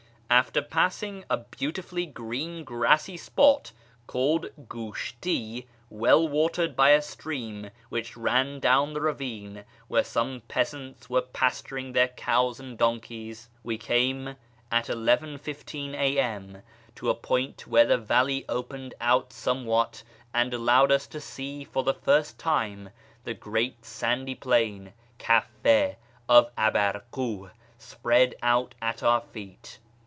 After 0.33 0.61
passing 0.61 1.25
a 1.29 1.35
beautifully 1.35 2.05
green 2.05 2.63
grassy 2.63 3.17
spot 3.17 3.73
called 4.07 4.45
Giishti, 4.69 5.67
well 5.89 6.25
watered 6.25 6.73
by 6.73 6.91
a 6.91 7.01
stream 7.01 7.69
which 7.89 8.15
ran 8.15 8.61
down 8.61 8.93
the 8.93 9.01
ravine, 9.01 9.65
where 9.89 10.05
some 10.05 10.41
peasants 10.47 11.09
were 11.09 11.21
pasturing 11.21 11.91
their 11.91 12.07
cows 12.07 12.61
and 12.61 12.77
donkeys, 12.77 13.49
we 13.61 13.77
came, 13.77 14.37
at 14.71 14.85
11.15 14.85 14.87
FROM 14.87 15.37
SHIrAz 15.37 15.43
to 15.43 15.51
YEZD 15.51 15.65
349 15.65 15.99
A.M., 16.55 16.63
to 16.95 17.09
a 17.09 17.13
point 17.13 17.67
where 17.67 17.85
tlie 17.85 18.01
valley 18.05 18.45
opened 18.47 18.93
out 19.01 19.33
somewhat 19.33 20.01
and 20.33 20.53
allowed 20.53 20.93
us 20.93 21.07
to 21.07 21.19
see 21.19 21.65
for 21.65 21.83
the 21.83 21.93
first 21.93 22.39
time 22.39 22.91
the 23.25 23.33
great 23.33 23.83
sandy 23.83 24.35
plain 24.35 24.93
{kaff6) 25.19 25.97
of 26.29 26.55
Abarkuh 26.55 27.51
spread 27.77 28.35
out 28.41 28.73
at 28.81 29.03
our 29.03 29.19
feet. 29.19 29.79